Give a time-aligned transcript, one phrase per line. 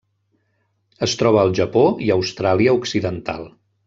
[1.07, 3.45] Es troba al Japó i Austràlia Occidental.